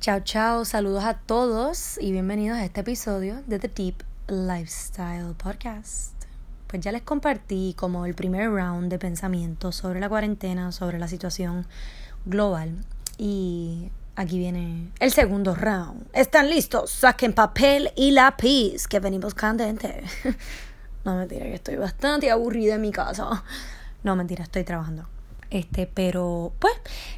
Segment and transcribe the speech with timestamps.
[0.00, 6.14] Chao, chao, saludos a todos y bienvenidos a este episodio de The Deep Lifestyle Podcast.
[6.68, 11.06] Pues ya les compartí como el primer round de pensamiento sobre la cuarentena, sobre la
[11.06, 11.66] situación
[12.24, 12.82] global
[13.18, 16.06] y aquí viene el segundo round.
[16.14, 16.90] ¿Están listos?
[16.90, 20.02] Saquen papel y lápiz que venimos candente.
[21.04, 23.44] no mentira, que estoy bastante aburrida en mi casa.
[24.02, 25.06] No mentira, estoy trabajando.
[25.50, 26.74] Este, pero pues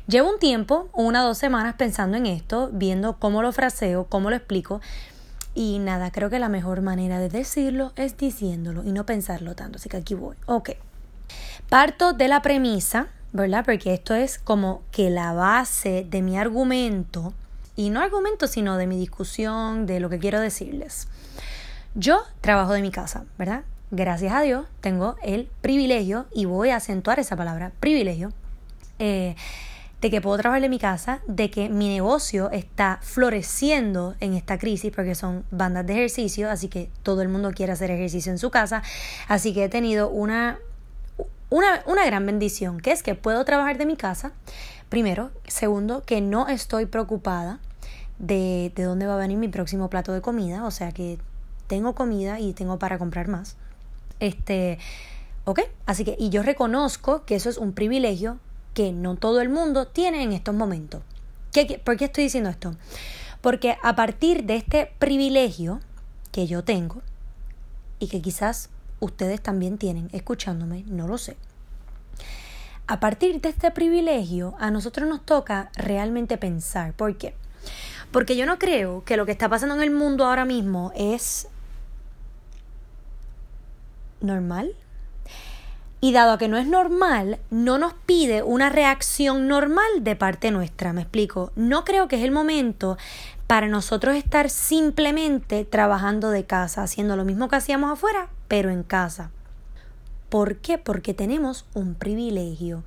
[0.06, 4.30] llevo un tiempo, una o dos semanas pensando en esto, viendo cómo lo fraseo, cómo
[4.30, 4.80] lo explico.
[5.54, 9.76] Y nada, creo que la mejor manera de decirlo es diciéndolo y no pensarlo tanto.
[9.76, 10.36] Así que aquí voy.
[10.46, 10.70] Ok.
[11.68, 13.64] Parto de la premisa, ¿verdad?
[13.64, 17.34] Porque esto es como que la base de mi argumento,
[17.76, 21.08] y no argumento, sino de mi discusión, de lo que quiero decirles.
[21.94, 23.64] Yo trabajo de mi casa, ¿verdad?
[23.92, 28.32] Gracias a Dios, tengo el privilegio, y voy a acentuar esa palabra, privilegio,
[28.98, 29.36] eh,
[30.00, 34.58] de que puedo trabajar en mi casa, de que mi negocio está floreciendo en esta
[34.58, 38.38] crisis, porque son bandas de ejercicio, así que todo el mundo quiere hacer ejercicio en
[38.38, 38.82] su casa,
[39.28, 40.58] así que he tenido una,
[41.50, 44.32] una, una gran bendición, que es que puedo trabajar de mi casa,
[44.88, 47.60] primero, segundo, que no estoy preocupada
[48.18, 51.18] de, de dónde va a venir mi próximo plato de comida, o sea que
[51.66, 53.56] tengo comida y tengo para comprar más.
[54.22, 54.78] Este,
[55.46, 55.62] ¿ok?
[55.84, 58.38] Así que, y yo reconozco que eso es un privilegio
[58.72, 61.02] que no todo el mundo tiene en estos momentos.
[61.52, 62.76] ¿Qué, ¿Por qué estoy diciendo esto?
[63.40, 65.80] Porque a partir de este privilegio
[66.30, 67.02] que yo tengo
[67.98, 68.70] y que quizás
[69.00, 71.36] ustedes también tienen escuchándome, no lo sé.
[72.86, 76.92] A partir de este privilegio, a nosotros nos toca realmente pensar.
[76.92, 77.34] ¿Por qué?
[78.12, 81.48] Porque yo no creo que lo que está pasando en el mundo ahora mismo es
[84.22, 84.74] normal.
[86.00, 90.92] Y dado que no es normal, no nos pide una reacción normal de parte nuestra,
[90.92, 91.52] me explico.
[91.54, 92.98] No creo que es el momento
[93.46, 98.82] para nosotros estar simplemente trabajando de casa, haciendo lo mismo que hacíamos afuera, pero en
[98.82, 99.30] casa.
[100.28, 100.78] ¿Por qué?
[100.78, 102.82] Porque tenemos un privilegio,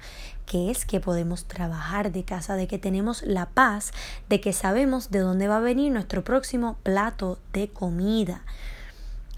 [0.46, 3.92] que es que podemos trabajar de casa, de que tenemos la paz,
[4.28, 8.42] de que sabemos de dónde va a venir nuestro próximo plato de comida.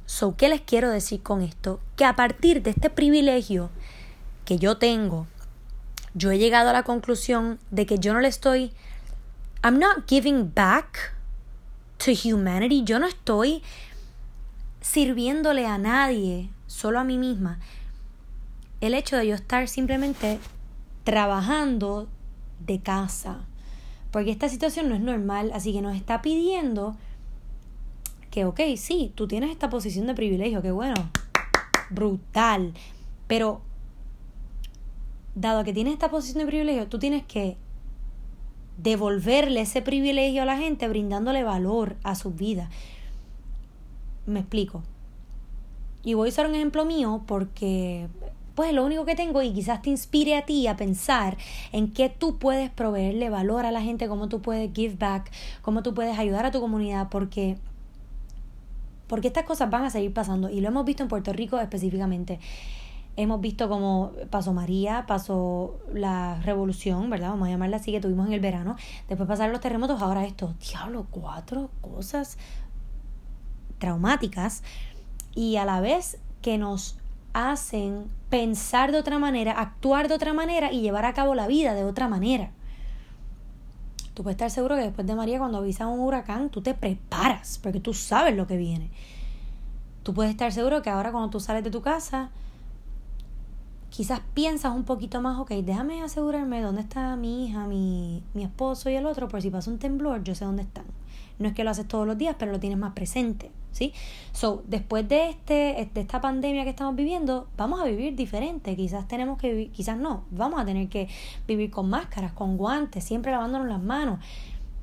[0.07, 1.81] So, ¿qué les quiero decir con esto?
[1.97, 3.69] Que a partir de este privilegio
[4.45, 5.27] que yo tengo,
[6.13, 8.71] yo he llegado a la conclusión de que yo no le estoy
[9.63, 11.13] I'm not giving back
[11.97, 12.85] to humanity.
[12.85, 13.61] Yo no estoy
[14.79, 17.59] sirviéndole a nadie, solo a mí misma.
[18.79, 20.39] El hecho de yo estar simplemente
[21.03, 22.07] trabajando
[22.65, 23.41] de casa.
[24.11, 26.95] Porque esta situación no es normal, así que nos está pidiendo
[28.37, 30.93] que, ok, sí, tú tienes esta posición de privilegio, que bueno,
[31.89, 32.71] brutal,
[33.25, 33.61] pero
[35.33, 37.57] dado que tienes esta posición de privilegio, tú tienes que
[38.77, 42.69] devolverle ese privilegio a la gente brindándole valor a su vida.
[44.27, 44.83] Me explico.
[46.03, 48.07] Y voy a usar un ejemplo mío porque
[48.53, 51.37] pues es lo único que tengo y quizás te inspire a ti a pensar
[51.71, 55.31] en qué tú puedes proveerle valor a la gente, cómo tú puedes give back,
[55.63, 57.57] cómo tú puedes ayudar a tu comunidad, porque
[59.07, 62.39] porque estas cosas van a seguir pasando y lo hemos visto en Puerto Rico específicamente.
[63.15, 67.29] Hemos visto como pasó María, pasó la revolución, ¿verdad?
[67.29, 68.75] Vamos a llamarla así, que tuvimos en el verano.
[69.07, 70.53] Después pasaron los terremotos, ahora esto.
[70.59, 72.37] Diablo, cuatro cosas
[73.79, 74.61] traumáticas
[75.33, 76.99] y a la vez que nos
[77.33, 81.73] hacen pensar de otra manera, actuar de otra manera y llevar a cabo la vida
[81.73, 82.51] de otra manera.
[84.17, 87.59] Tú puedes estar seguro que después de María, cuando avisa un huracán, tú te preparas,
[87.61, 88.89] porque tú sabes lo que viene.
[90.01, 92.31] Tú puedes estar seguro que ahora cuando tú sales de tu casa,
[93.91, 98.89] quizás piensas un poquito más, ok, déjame asegurarme dónde está mi hija, mi, mi esposo
[98.89, 100.85] y el otro, por si pasa un temblor, yo sé dónde están.
[101.37, 103.51] No es que lo haces todos los días, pero lo tienes más presente,
[104.31, 108.75] So, después de, este, de esta pandemia que estamos viviendo, vamos a vivir diferente.
[108.75, 111.07] Quizás tenemos que vivir, quizás no, vamos a tener que
[111.47, 114.19] vivir con máscaras, con guantes, siempre lavándonos las manos.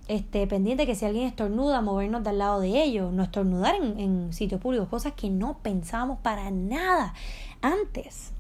[0.07, 4.33] Este, pendiente que si alguien estornuda, movernos del lado de ellos, no estornudar en, en
[4.33, 7.15] sitios públicos, cosas que no pensábamos para nada
[7.63, 8.33] antes.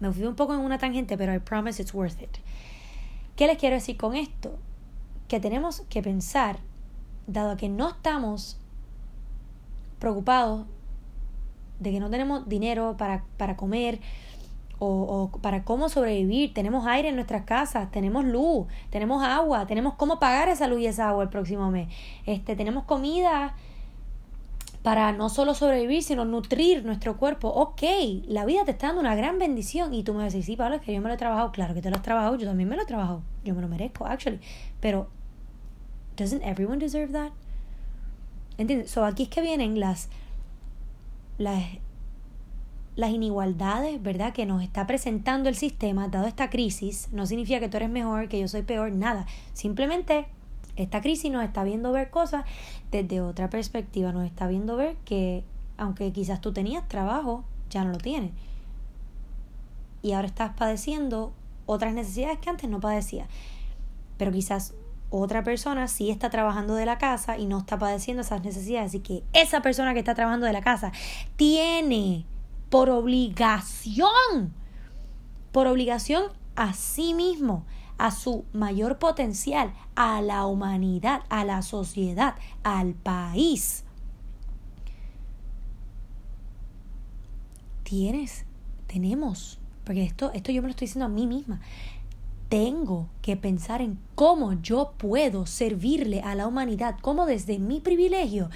[0.00, 2.38] Me fui un poco en una tangente, pero I promise it's worth it.
[3.36, 4.58] ¿Qué les quiero decir con esto?
[5.28, 6.58] Que tenemos que pensar
[7.26, 8.58] dado que no estamos
[10.00, 10.66] preocupados
[11.78, 14.00] de que no tenemos dinero para, para comer
[14.80, 19.94] o, o, para cómo sobrevivir, tenemos aire en nuestras casas, tenemos luz, tenemos agua, tenemos
[19.94, 21.88] cómo pagar esa luz y esa agua el próximo mes,
[22.26, 23.54] este, tenemos comida
[24.82, 27.48] para no solo sobrevivir, sino nutrir nuestro cuerpo.
[27.48, 27.82] Ok,
[28.26, 30.82] la vida te está dando una gran bendición y tú me decir, sí, Pablo, es
[30.82, 31.52] que yo me lo he trabajado.
[31.52, 33.68] Claro que te lo has trabajado, yo también me lo he trabajado, yo me lo
[33.68, 34.40] merezco, actually.
[34.80, 35.08] Pero
[36.16, 37.32] doesn't everyone deserve that?
[38.60, 38.90] ¿Entiendes?
[38.90, 40.10] So aquí es que vienen las,
[41.38, 41.64] las,
[42.94, 44.34] las inigualdades, ¿verdad?
[44.34, 47.08] Que nos está presentando el sistema, dado esta crisis.
[47.10, 49.24] No significa que tú eres mejor, que yo soy peor, nada.
[49.54, 50.26] Simplemente
[50.76, 52.44] esta crisis nos está viendo ver cosas
[52.90, 54.12] desde otra perspectiva.
[54.12, 55.42] Nos está viendo ver que,
[55.78, 58.32] aunque quizás tú tenías trabajo, ya no lo tienes.
[60.02, 61.32] Y ahora estás padeciendo
[61.64, 63.26] otras necesidades que antes no padecías.
[64.18, 64.74] Pero quizás
[65.10, 68.90] otra persona sí está trabajando de la casa y no está padeciendo esas necesidades.
[68.90, 70.92] Así que esa persona que está trabajando de la casa
[71.36, 72.24] tiene
[72.70, 74.54] por obligación,
[75.50, 76.24] por obligación
[76.54, 77.64] a sí mismo,
[77.98, 83.84] a su mayor potencial, a la humanidad, a la sociedad, al país.
[87.82, 88.46] Tienes,
[88.86, 91.60] tenemos, porque esto, esto yo me lo estoy diciendo a mí misma
[92.50, 98.50] tengo que pensar en cómo yo puedo servirle a la humanidad, cómo desde mi privilegio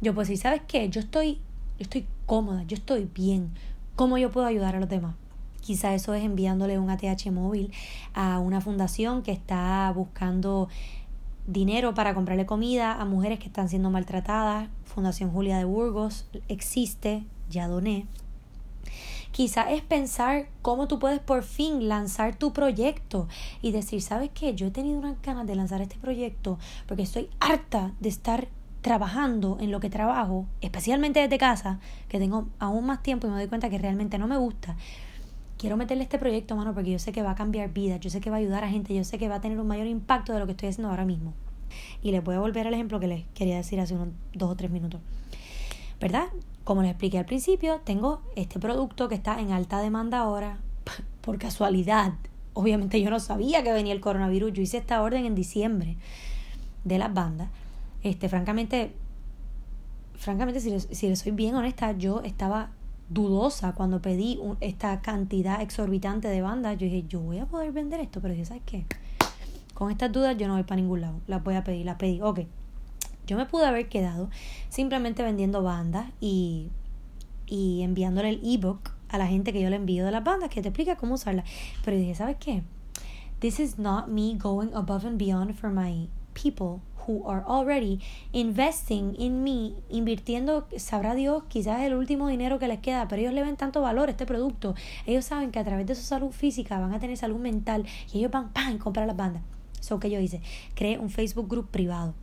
[0.00, 0.88] yo puedo decir, ¿sabes qué?
[0.88, 1.34] Yo estoy,
[1.78, 3.50] yo estoy cómoda, yo estoy bien,
[3.96, 5.16] ¿cómo yo puedo ayudar a los demás?
[5.60, 7.72] Quizá eso es enviándole un ATH móvil
[8.14, 10.68] a una fundación que está buscando
[11.46, 14.68] dinero para comprarle comida a mujeres que están siendo maltratadas.
[14.84, 18.06] Fundación Julia de Burgos existe, ya doné.
[19.32, 23.28] Quizá es pensar cómo tú puedes por fin lanzar tu proyecto
[23.62, 24.54] y decir, ¿sabes qué?
[24.54, 28.48] Yo he tenido unas ganas de lanzar este proyecto porque estoy harta de estar
[28.82, 33.36] trabajando en lo que trabajo, especialmente desde casa, que tengo aún más tiempo y me
[33.36, 34.76] doy cuenta que realmente no me gusta.
[35.56, 38.20] Quiero meterle este proyecto, mano, porque yo sé que va a cambiar vidas, yo sé
[38.20, 40.34] que va a ayudar a gente, yo sé que va a tener un mayor impacto
[40.34, 41.32] de lo que estoy haciendo ahora mismo.
[42.02, 44.56] Y les voy a volver al ejemplo que les quería decir hace unos dos o
[44.56, 45.00] tres minutos.
[46.00, 46.26] ¿Verdad?
[46.64, 50.58] Como les expliqué al principio, tengo este producto que está en alta demanda ahora
[51.20, 52.14] por casualidad.
[52.54, 54.52] Obviamente yo no sabía que venía el coronavirus.
[54.52, 55.96] Yo hice esta orden en diciembre
[56.84, 57.48] de las bandas.
[58.02, 58.92] Este, francamente,
[60.14, 62.70] francamente, si les, si soy bien honesta, yo estaba
[63.08, 66.78] dudosa cuando pedí esta cantidad exorbitante de bandas.
[66.78, 68.86] Yo dije, yo voy a poder vender esto, pero dije, ¿sabes qué?
[69.74, 71.20] Con estas dudas yo no voy para ningún lado.
[71.26, 72.20] Las voy a pedir, las pedí.
[72.20, 72.40] Ok,
[73.26, 74.30] yo me pude haber quedado
[74.68, 76.68] simplemente vendiendo bandas y,
[77.46, 80.62] y enviándole el ebook a la gente que yo le envío de las bandas que
[80.62, 81.44] te explica cómo usarla.
[81.84, 82.62] Pero dije, ¿sabes qué?
[83.40, 88.00] This is not me going above and beyond for my people who are already
[88.32, 93.34] investing in me, invirtiendo, sabrá Dios, quizás el último dinero que les queda, pero ellos
[93.34, 94.74] le ven tanto valor a este producto.
[95.06, 98.18] Ellos saben que a través de su salud física van a tener salud mental y
[98.18, 99.42] ellos van, ¡pam!, comprar las bandas.
[99.80, 100.40] Eso que yo hice.
[100.74, 102.14] Creé un Facebook group privado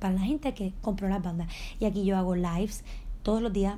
[0.00, 1.48] para la gente que compró las bandas.
[1.78, 2.82] Y aquí yo hago lives
[3.22, 3.76] todos los días.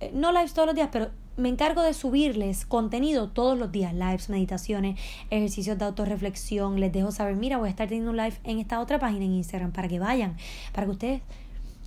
[0.00, 3.94] Eh, no lives todos los días, pero me encargo de subirles contenido todos los días,
[3.94, 4.98] lives, meditaciones,
[5.30, 6.80] ejercicios de autorreflexión.
[6.80, 9.34] Les dejo saber, mira, voy a estar teniendo un live en esta otra página en
[9.34, 10.36] Instagram para que vayan,
[10.72, 11.22] para que ustedes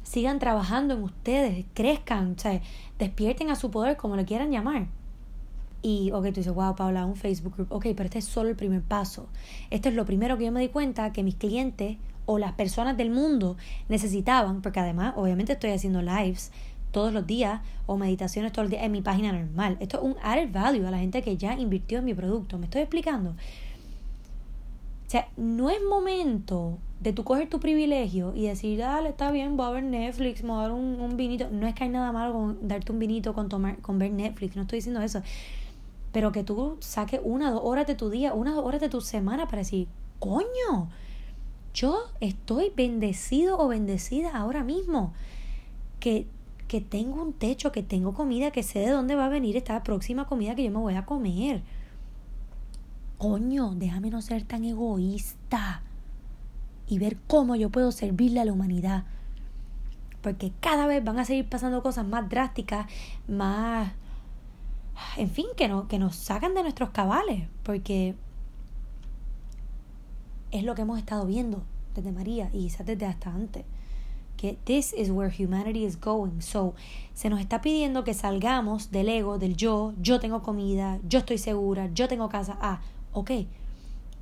[0.04, 2.62] sigan trabajando en ustedes, crezcan, o sea,
[2.98, 4.88] despierten a su poder, como le quieran llamar.
[5.82, 7.72] Y, ok, tú dices, wow, Paula, un Facebook group.
[7.72, 9.28] Ok, pero este es solo el primer paso.
[9.70, 11.98] Esto es lo primero que yo me di cuenta que mis clientes
[12.32, 13.58] o las personas del mundo
[13.90, 16.52] necesitaban, porque además obviamente estoy haciendo lives
[16.92, 19.76] todos los días o meditaciones todos los días en mi página normal.
[19.82, 22.58] Esto es un added value a la gente que ya invirtió en mi producto.
[22.58, 23.32] ¿Me estoy explicando?
[23.32, 29.58] O sea, no es momento de tú coger tu privilegio y decir, dale, está bien,
[29.58, 31.50] voy a ver Netflix, voy a dar un, un, vinito.
[31.52, 34.56] No es que hay nada malo con darte un vinito con, tomar, con ver Netflix,
[34.56, 35.22] no estoy diciendo eso.
[36.14, 39.02] Pero que tú saques una dos horas de tu día, una dos horas de tu
[39.02, 40.90] semana para decir, coño,
[41.74, 45.14] yo estoy bendecido o bendecida ahora mismo.
[46.00, 46.28] Que,
[46.68, 49.84] que tengo un techo, que tengo comida, que sé de dónde va a venir esta
[49.84, 51.62] próxima comida que yo me voy a comer.
[53.18, 55.84] Coño, déjame no ser tan egoísta
[56.88, 59.06] y ver cómo yo puedo servirle a la humanidad.
[60.22, 62.88] Porque cada vez van a seguir pasando cosas más drásticas,
[63.28, 63.92] más...
[65.18, 67.48] En fin, que, no, que nos sacan de nuestros cabales.
[67.64, 68.16] Porque
[70.52, 71.64] es lo que hemos estado viendo
[71.96, 73.66] desde María y quizás desde hasta antes.
[74.38, 76.42] Que this is where humanity is going.
[76.42, 76.74] So,
[77.14, 81.38] se nos está pidiendo que salgamos del ego, del yo, yo tengo comida, yo estoy
[81.38, 82.58] segura, yo tengo casa.
[82.60, 82.82] Ah,
[83.14, 83.32] ok.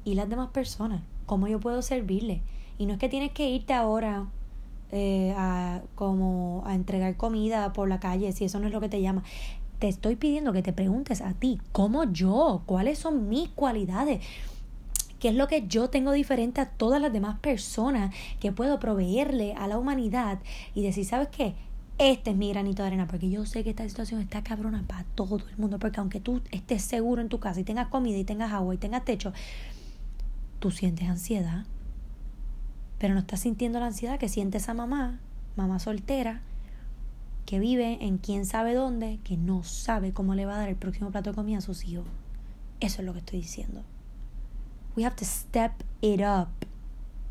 [0.03, 1.01] ¿Y las demás personas?
[1.25, 2.41] ¿Cómo yo puedo servirle?
[2.77, 4.27] Y no es que tienes que irte ahora
[4.91, 8.89] eh, a, como a entregar comida por la calle, si eso no es lo que
[8.89, 9.23] te llama.
[9.77, 12.63] Te estoy pidiendo que te preguntes a ti, ¿cómo yo?
[12.65, 14.21] ¿Cuáles son mis cualidades?
[15.19, 19.53] Qué es lo que yo tengo diferente a todas las demás personas que puedo proveerle
[19.53, 20.39] a la humanidad
[20.73, 21.55] y decir, ¿sabes qué?
[21.97, 25.03] Este es mi granito de arena, porque yo sé que esta situación está cabrona para
[25.15, 28.23] todo el mundo, porque aunque tú estés seguro en tu casa y tengas comida y
[28.23, 29.33] tengas agua y tengas techo,
[30.59, 31.65] tú sientes ansiedad.
[32.99, 35.19] pero no estás sintiendo la ansiedad que siente esa mamá,
[35.55, 36.41] mamá soltera,
[37.45, 40.75] que vive en quién sabe dónde, que no sabe cómo le va a dar el
[40.75, 42.05] próximo plato de comida a sus hijos.
[42.79, 43.83] Eso es lo que estoy diciendo.
[44.95, 46.49] We have to step it up.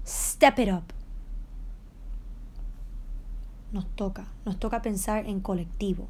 [0.05, 0.93] Step it up.
[3.73, 6.07] Nos toca, nos toca pensar en colectivo.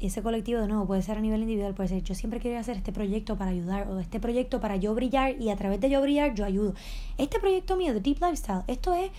[0.00, 2.76] Ese colectivo de nuevo puede ser a nivel individual, puede ser yo siempre quiero hacer
[2.76, 6.00] este proyecto para ayudar o este proyecto para yo brillar y a través de yo
[6.00, 6.74] brillar yo ayudo.
[7.18, 9.10] Este proyecto mío de Deep Lifestyle, esto es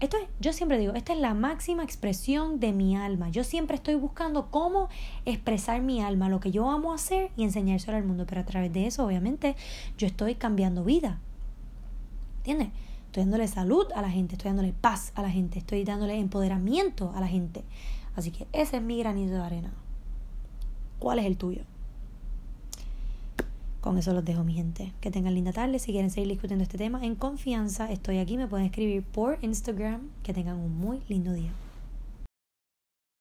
[0.00, 3.30] esto es, yo siempre digo, esta es la máxima expresión de mi alma.
[3.30, 4.88] Yo siempre estoy buscando cómo
[5.24, 8.26] expresar mi alma, lo que yo amo hacer y enseñárselo al mundo.
[8.26, 9.56] Pero a través de eso, obviamente,
[9.96, 11.20] yo estoy cambiando vida.
[12.38, 12.68] ¿Entiendes?
[13.06, 17.12] Estoy dándole salud a la gente, estoy dándole paz a la gente, estoy dándole empoderamiento
[17.14, 17.64] a la gente.
[18.14, 19.72] Así que ese es mi granito de arena.
[20.98, 21.62] ¿Cuál es el tuyo?
[23.86, 24.92] Con eso los dejo, mi gente.
[25.00, 25.78] Que tengan linda tarde.
[25.78, 28.36] Si quieren seguir discutiendo este tema en confianza, estoy aquí.
[28.36, 30.08] Me pueden escribir por Instagram.
[30.24, 31.52] Que tengan un muy lindo día.